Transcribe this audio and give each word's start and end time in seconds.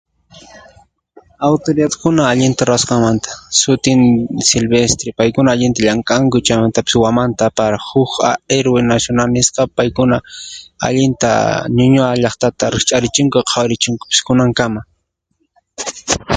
Autoridadkuna 1.47 2.21
allin 2.31 2.53
ruwasqanmanta, 2.69 3.29
sutin 3.61 4.01
Silvestre, 4.51 5.09
paykuna 5.21 5.49
allinta 5.53 5.81
llank'anku 5.85 6.37
chaymantapas 6.47 6.95
Huaman 7.01 7.31
Tapara, 7.41 7.79
huk 7.89 8.13
Héroe 8.53 8.81
Nacional 8.91 9.29
nisqa, 9.37 9.61
paykuna 9.77 10.17
allinta 10.87 11.29
Ñuñoa 11.77 12.11
llaqtata 12.23 12.65
rikch'arichinku 12.75 13.37
qawarichinkupas 13.49 14.19
kunan 14.25 14.51
kama. 14.57 14.81